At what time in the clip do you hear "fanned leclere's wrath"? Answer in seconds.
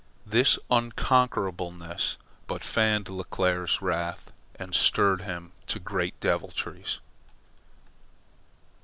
2.63-4.31